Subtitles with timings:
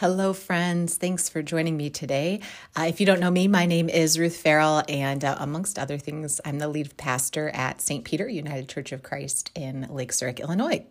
[0.00, 0.96] Hello, friends.
[0.96, 2.40] Thanks for joining me today.
[2.74, 5.98] Uh, if you don't know me, my name is Ruth Farrell, and uh, amongst other
[5.98, 8.02] things, I'm the lead pastor at St.
[8.02, 10.86] Peter United Church of Christ in Lake Zurich, Illinois.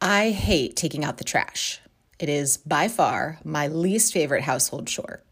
[0.00, 1.82] I hate taking out the trash.
[2.18, 5.22] It is by far my least favorite household chore.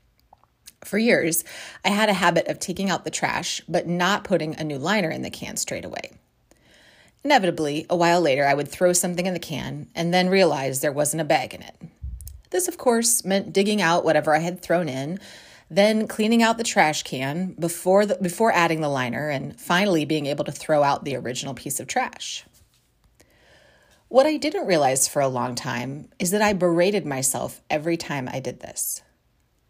[0.84, 1.45] For years,
[1.82, 5.08] I had a habit of taking out the trash, but not putting a new liner
[5.08, 6.11] in the can straight away.
[7.24, 10.92] Inevitably, a while later, I would throw something in the can and then realize there
[10.92, 11.74] wasn't a bag in it.
[12.51, 15.18] This, of course, meant digging out whatever I had thrown in,
[15.71, 20.27] then cleaning out the trash can before, the, before adding the liner, and finally being
[20.27, 22.44] able to throw out the original piece of trash.
[24.08, 28.29] What I didn't realize for a long time is that I berated myself every time
[28.29, 29.03] I did this.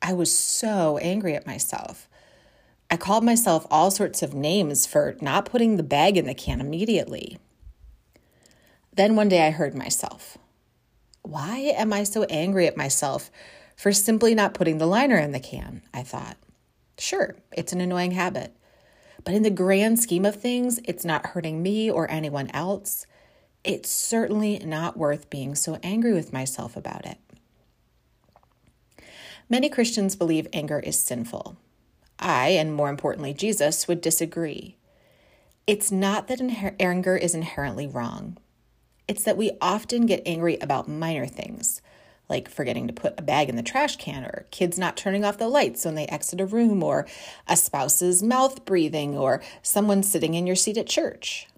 [0.01, 2.09] I was so angry at myself.
[2.91, 6.59] I called myself all sorts of names for not putting the bag in the can
[6.59, 7.39] immediately.
[8.95, 10.39] Then one day I heard myself.
[11.31, 13.31] Why am I so angry at myself
[13.77, 15.83] for simply not putting the liner in the can?
[15.95, 16.37] I thought.
[16.99, 18.57] Sure, it's an annoying habit.
[19.23, 23.07] But in the grand scheme of things, it's not hurting me or anyone else.
[23.63, 27.19] It's certainly not worth being so angry with myself about it.
[29.49, 31.57] Many Christians believe anger is sinful.
[32.19, 34.79] I, and more importantly, Jesus, would disagree.
[35.69, 36.41] It's not that
[36.81, 38.37] anger is inherently wrong.
[39.11, 41.83] It's that we often get angry about minor things,
[42.29, 45.37] like forgetting to put a bag in the trash can, or kids not turning off
[45.37, 47.09] the lights when they exit a room, or
[47.49, 51.49] a spouse's mouth breathing, or someone sitting in your seat at church.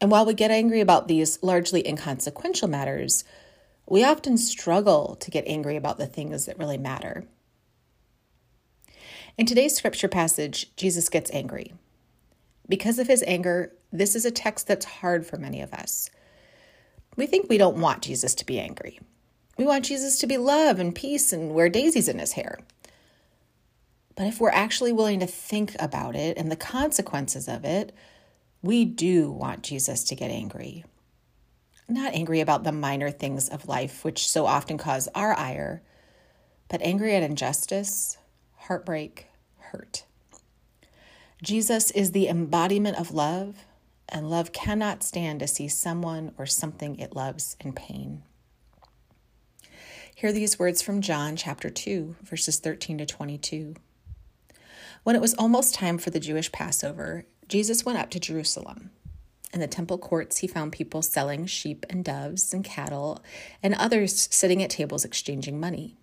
[0.00, 3.22] And while we get angry about these largely inconsequential matters,
[3.86, 7.22] we often struggle to get angry about the things that really matter.
[9.36, 11.72] In today's scripture passage, Jesus gets angry.
[12.68, 16.10] Because of his anger, this is a text that's hard for many of us.
[17.18, 19.00] We think we don't want Jesus to be angry.
[19.58, 22.60] We want Jesus to be love and peace and wear daisies in his hair.
[24.14, 27.92] But if we're actually willing to think about it and the consequences of it,
[28.62, 30.84] we do want Jesus to get angry.
[31.88, 35.82] Not angry about the minor things of life, which so often cause our ire,
[36.68, 38.16] but angry at injustice,
[38.56, 39.26] heartbreak,
[39.58, 40.04] hurt.
[41.42, 43.64] Jesus is the embodiment of love,
[44.08, 48.22] and love cannot stand to see someone or something it loves in pain.
[50.14, 53.74] Hear these words from John chapter 2, verses 13 to 22.
[55.04, 58.90] When it was almost time for the Jewish Passover, Jesus went up to Jerusalem.
[59.52, 63.22] In the temple courts, he found people selling sheep and doves and cattle,
[63.62, 65.96] and others sitting at tables exchanging money.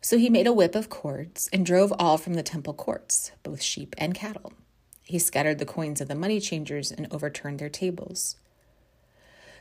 [0.00, 3.62] So he made a whip of cords and drove all from the temple courts, both
[3.62, 4.52] sheep and cattle.
[5.12, 8.36] He scattered the coins of the money changers and overturned their tables.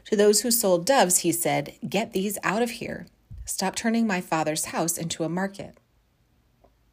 [0.06, 3.08] To those who sold doves, he said, Get these out of here.
[3.44, 5.76] Stop turning my father's house into a market.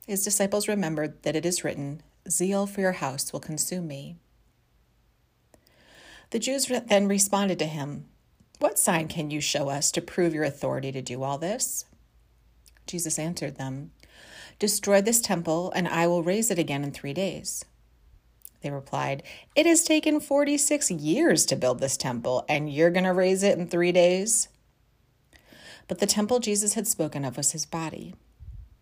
[0.08, 4.16] His disciples remembered that it is written, Zeal for your house will consume me.
[6.30, 8.06] The Jews then responded to him,
[8.58, 11.84] What sign can you show us to prove your authority to do all this?
[12.88, 13.92] Jesus answered them,
[14.58, 17.64] Destroy this temple, and I will raise it again in three days.
[18.60, 19.22] They replied,
[19.54, 23.58] It has taken 46 years to build this temple, and you're going to raise it
[23.58, 24.48] in three days?
[25.86, 28.14] But the temple Jesus had spoken of was his body.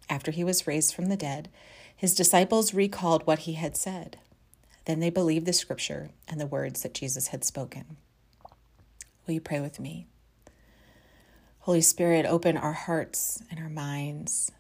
[0.09, 1.48] After he was raised from the dead,
[1.94, 4.19] his disciples recalled what he had said.
[4.84, 7.97] Then they believed the scripture and the words that Jesus had spoken.
[9.26, 10.06] Will you pray with me?
[11.60, 14.53] Holy Spirit, open our hearts and our minds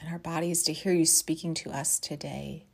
[0.00, 2.64] and our bodies to hear you speaking to us today.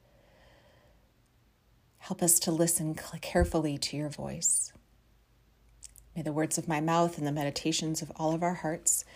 [2.04, 4.75] Help us to listen carefully to your voice.
[6.15, 9.06] May the words of my mouth and the meditations of all of our hearts,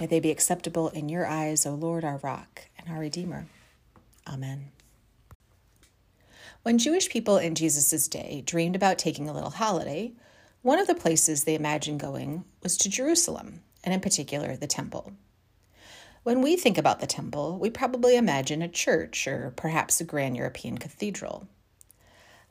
[0.00, 3.46] may they be acceptable in your eyes, O Lord, our rock and our Redeemer.
[4.26, 4.72] Amen.
[6.64, 10.10] When Jewish people in Jesus' day dreamed about taking a little holiday,
[10.62, 15.12] one of the places they imagined going was to Jerusalem, and in particular, the temple.
[16.24, 20.36] When we think about the temple, we probably imagine a church or perhaps a grand
[20.36, 21.46] European cathedral.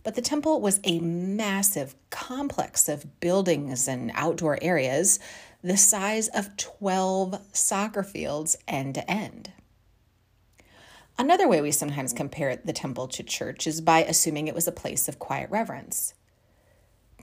[0.04, 5.20] But the temple was a massive complex of buildings and outdoor areas
[5.64, 9.54] the size of 12 soccer fields end to end.
[11.18, 14.74] Another way we sometimes compare the temple to church is by assuming it was a
[14.74, 16.16] place of quiet reverence.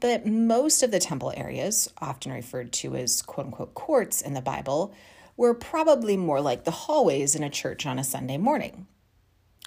[0.00, 4.40] But most of the temple areas, often referred to as quote unquote courts in the
[4.40, 4.94] Bible,
[5.36, 8.86] were probably more like the hallways in a church on a Sunday morning.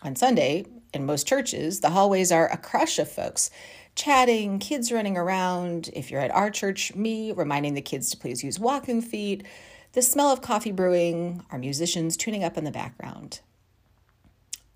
[0.02, 3.50] On Sunday, in most churches, the hallways are a crush of folks
[3.96, 5.90] chatting, kids running around.
[5.94, 9.46] If you're at our church, me reminding the kids to please use walking feet,
[9.94, 13.42] the smell of coffee brewing, our musicians tuning up in the background.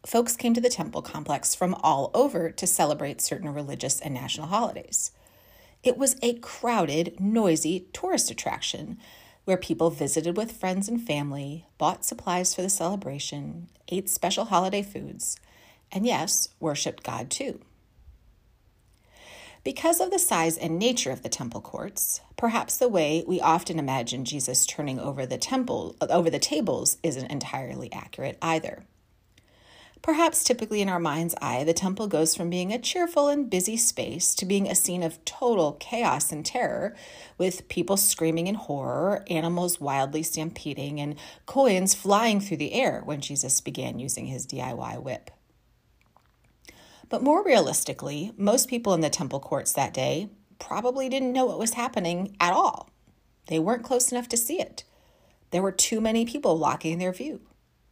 [0.05, 4.47] Folks came to the temple complex from all over to celebrate certain religious and national
[4.47, 5.11] holidays.
[5.83, 8.97] It was a crowded, noisy tourist attraction
[9.45, 14.81] where people visited with friends and family, bought supplies for the celebration, ate special holiday
[14.81, 15.37] foods,
[15.91, 17.59] and yes, worshiped God too.
[19.63, 23.79] Because of the size and nature of the temple courts, perhaps the way we often
[23.79, 28.85] imagine Jesus turning over the temple over the tables isn't entirely accurate either.
[30.01, 33.75] Perhaps typically in our mind's eye, the temple goes from being a cheerful and busy
[33.75, 36.95] space to being a scene of total chaos and terror,
[37.37, 43.19] with people screaming in horror, animals wildly stampeding, and coins flying through the air when
[43.19, 45.29] Jesus began using his DIY whip.
[47.09, 51.59] But more realistically, most people in the temple courts that day probably didn't know what
[51.59, 52.89] was happening at all.
[53.47, 54.83] They weren't close enough to see it.
[55.51, 57.41] There were too many people blocking their view.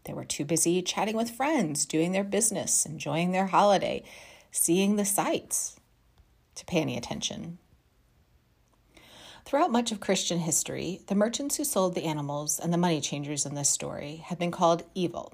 [0.04, 4.04] They were too busy chatting with friends, doing their business, enjoying their holiday,
[4.52, 5.80] seeing the sights
[6.56, 7.58] to pay any attention.
[9.46, 13.46] Throughout much of Christian history, the merchants who sold the animals and the money changers
[13.46, 15.34] in this story have been called evil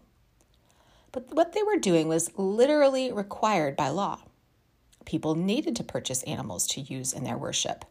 [1.11, 4.21] but what they were doing was literally required by law.
[5.05, 7.85] People needed to purchase animals to use in their worship.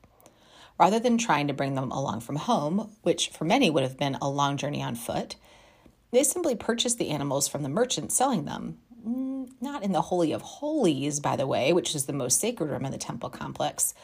[0.79, 4.17] Rather than trying to bring them along from home, which for many would have been
[4.23, 5.37] a long journey on foot,
[6.11, 8.79] they simply purchased the animals from the merchant selling them.
[9.07, 12.71] Mm, not in the Holy of Holies, by the way, which is the most sacred
[12.71, 13.95] room in the temple complex,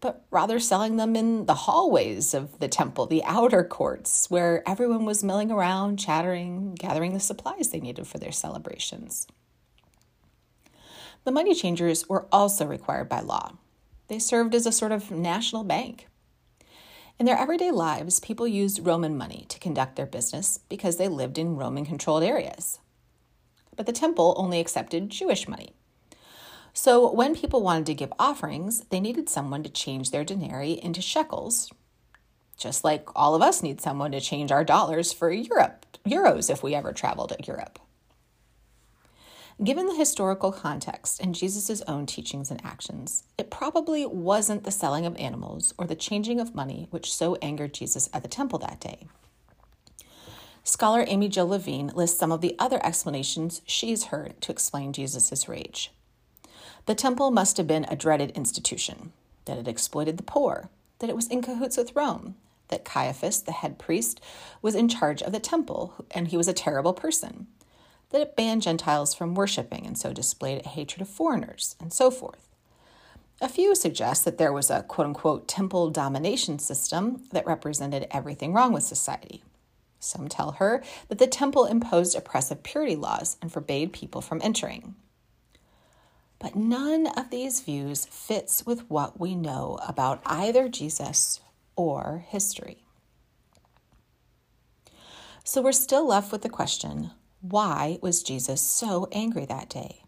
[0.00, 5.04] but rather selling them in the hallways of the temple, the outer courts, where everyone
[5.04, 9.26] was milling around, chattering, gathering the supplies they needed for their celebrations.
[11.24, 13.52] The money changers were also required by law.
[14.08, 16.08] They served as a sort of national bank.
[17.18, 21.36] In their everyday lives, people used Roman money to conduct their business because they lived
[21.36, 22.78] in Roman controlled areas.
[23.76, 25.74] But the temple only accepted Jewish money.
[26.82, 31.02] So when people wanted to give offerings, they needed someone to change their denarii into
[31.02, 31.70] shekels,
[32.56, 36.62] just like all of us need someone to change our dollars for Europe, euros if
[36.62, 37.78] we ever traveled to Europe.
[39.62, 45.04] Given the historical context and Jesus' own teachings and actions, it probably wasn't the selling
[45.04, 48.80] of animals or the changing of money which so angered Jesus at the temple that
[48.80, 49.06] day.
[50.64, 55.46] Scholar Amy Jill Levine lists some of the other explanations she's heard to explain Jesus'
[55.46, 55.92] rage.
[56.86, 59.12] The temple must have been a dreaded institution,
[59.44, 62.36] that it exploited the poor, that it was in cahoots with Rome,
[62.68, 64.20] that Caiaphas, the head priest,
[64.62, 67.46] was in charge of the temple and he was a terrible person,
[68.10, 72.10] that it banned Gentiles from worshiping and so displayed a hatred of foreigners, and so
[72.10, 72.48] forth.
[73.42, 78.52] A few suggest that there was a quote unquote temple domination system that represented everything
[78.52, 79.42] wrong with society.
[79.98, 84.94] Some tell her that the temple imposed oppressive purity laws and forbade people from entering.
[86.40, 91.40] But none of these views fits with what we know about either Jesus
[91.76, 92.82] or history.
[95.44, 100.02] So we're still left with the question why was Jesus so angry that day?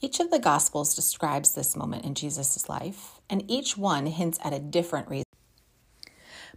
[0.00, 4.54] Each of the Gospels describes this moment in Jesus' life, and each one hints at
[4.54, 5.26] a different reason.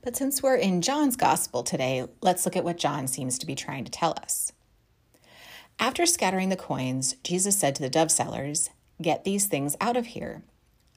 [0.01, 3.55] But since we're in John's Gospel today, let's look at what John seems to be
[3.55, 4.53] trying to tell us.
[5.79, 8.69] After scattering the coins, Jesus said to the dove sellers,
[9.01, 10.43] Get these things out of here.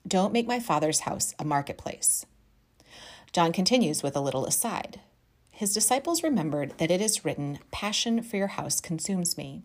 [0.07, 2.25] Don't make my father's house a marketplace.
[3.33, 5.01] John continues with a little aside.
[5.51, 9.63] His disciples remembered that it is written, Passion for your house consumes me.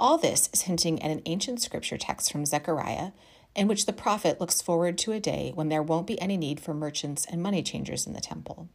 [0.00, 3.10] All this is hinting at an ancient scripture text from Zechariah
[3.54, 6.60] in which the prophet looks forward to a day when there won't be any need
[6.60, 8.68] for merchants and money changers in the temple.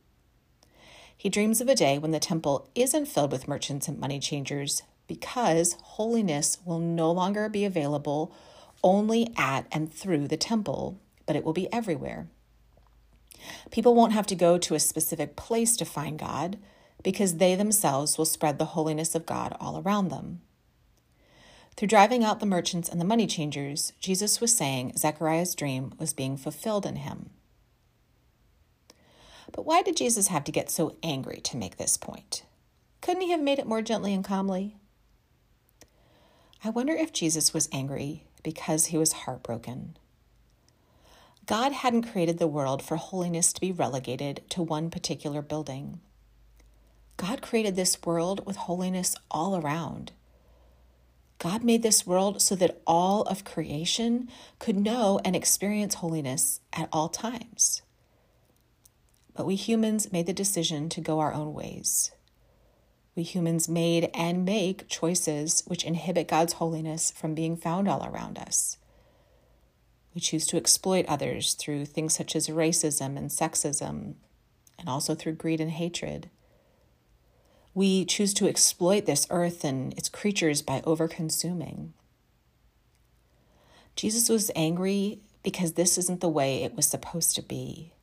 [1.24, 4.84] He dreams of a day when the temple isn't filled with merchants and money changers
[5.08, 8.36] because holiness will no longer be available
[8.84, 12.28] only at and through the temple, but it will be everywhere.
[13.72, 16.60] People won't have to go to a specific place to find God
[17.06, 20.42] because they themselves will spread the holiness of God all around them.
[21.78, 26.14] Through driving out the merchants and the money changers, Jesus was saying Zechariah's dream was
[26.14, 27.30] being fulfilled in him.
[29.54, 32.44] But why did Jesus have to get so angry to make this point?
[33.00, 34.76] Couldn't he have made it more gently and calmly?
[36.64, 39.96] I wonder if Jesus was angry because he was heartbroken.
[41.46, 46.00] God hadn't created the world for holiness to be relegated to one particular building.
[47.18, 50.14] God created this world with holiness all around.
[51.38, 56.90] God made this world so that all of creation could know and experience holiness at
[56.92, 57.82] all times.
[59.36, 62.12] But we humans made the decision to go our own ways.
[63.16, 68.38] We humans made and make choices which inhibit God's holiness from being found all around
[68.38, 68.78] us.
[70.14, 74.16] We choose to exploit others through things such as racism and sexism,
[74.78, 76.30] and also through greed and hatred.
[77.74, 81.90] We choose to exploit this earth and its creatures by overconsuming.
[83.96, 87.94] Jesus was angry because this isn't the way it was supposed to be.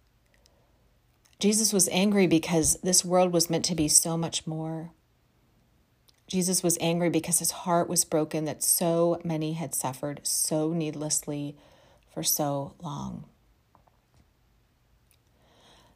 [1.40, 4.90] Jesus was angry because this world was meant to be so much more.
[6.26, 11.56] Jesus was angry because his heart was broken that so many had suffered so needlessly
[12.12, 13.24] for so long.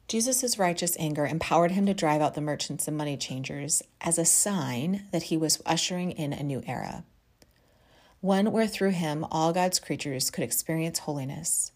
[0.07, 4.25] Jesus' righteous anger empowered him to drive out the merchants and money changers as a
[4.25, 7.03] sign that he was ushering in a new era.
[8.19, 11.71] One where through him all God's creatures could experience holiness,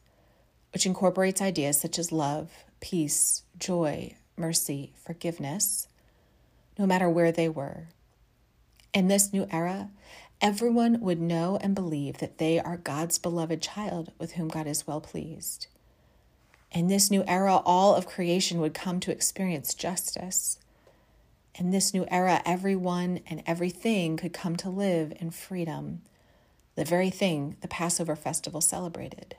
[0.73, 5.87] which incorporates ideas such as love, peace, joy, mercy, forgiveness,
[6.77, 7.87] no matter where they were.
[8.93, 9.89] In this new era,
[10.41, 14.87] everyone would know and believe that they are God's beloved child with whom God is
[14.87, 15.67] well pleased.
[16.71, 20.59] In this new era, all of creation would come to experience justice.
[21.55, 26.01] In this new era, everyone and everything could come to live in freedom,
[26.75, 29.35] the very thing the Passover festival celebrated.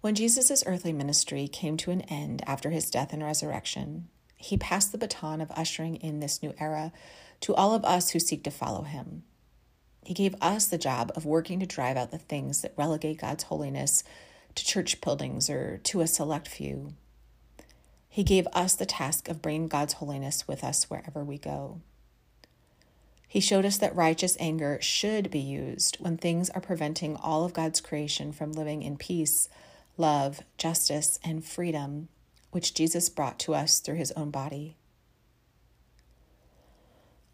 [0.00, 4.92] When Jesus' earthly ministry came to an end after his death and resurrection, he passed
[4.92, 6.92] the baton of ushering in this new era
[7.40, 9.24] to all of us who seek to follow him.
[10.02, 13.44] He gave us the job of working to drive out the things that relegate God's
[13.44, 14.02] holiness
[14.54, 16.94] to church buildings or to a select few.
[18.08, 21.80] He gave us the task of bringing God's holiness with us wherever we go.
[23.28, 27.52] He showed us that righteous anger should be used when things are preventing all of
[27.52, 29.48] God's creation from living in peace,
[30.00, 32.08] love, justice, and freedom,
[32.50, 34.76] which Jesus brought to us through his own body.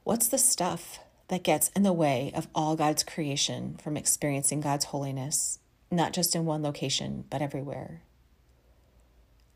[0.05, 4.87] What's the stuff that gets in the way of all God's creation from experiencing God's
[4.87, 5.59] holiness?
[5.91, 8.03] not just in one location, but everywhere?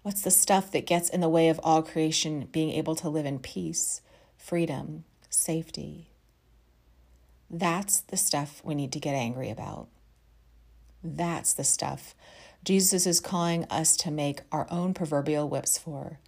[0.03, 3.27] What's the stuff that gets in the way of all creation being able to live
[3.27, 4.01] in peace,
[4.39, 6.09] freedom, safety?
[7.51, 9.89] That's the stuff we need to get angry about.
[11.03, 12.15] That's the stuff
[12.65, 16.19] Jesus is calling us to make our own proverbial whips for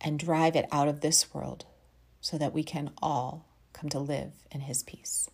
[0.00, 1.64] and drive it out of this world
[2.20, 5.30] so that we can all come to live in his peace.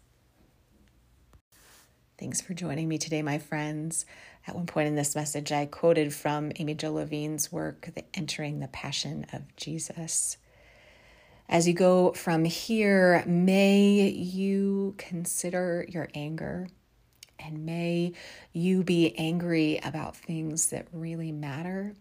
[2.19, 4.07] Thanks for joining me today, my friends.
[4.47, 8.61] At one point in this message, I quoted from Amy Jo Levine's work, The Entering
[8.61, 10.37] the Passion of Jesus.
[11.49, 16.69] As you go from here, may you consider your anger
[17.39, 18.13] and may
[18.53, 21.95] you be angry about things that really matter.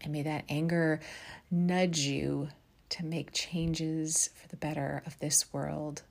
[0.00, 1.00] And may that anger
[1.50, 2.48] nudge you
[2.90, 6.02] to make changes for the better of this world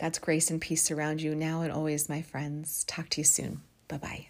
[0.00, 2.84] God's grace and peace surround you now and always, my friends.
[2.84, 3.60] Talk to you soon.
[3.86, 4.29] Bye bye.